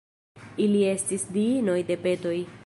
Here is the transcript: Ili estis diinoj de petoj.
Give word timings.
Ili 0.67 0.81
estis 0.93 1.27
diinoj 1.37 1.77
de 1.91 1.99
petoj. 2.07 2.37